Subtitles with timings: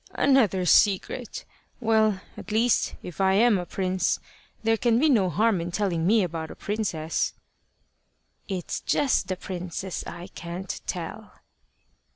[0.15, 1.45] "Another secret?
[1.79, 4.19] Well, at least, if I am a prince,
[4.63, 7.33] there can be no harm in telling me about a princess."
[8.47, 11.33] "It's just the princes I can't tell."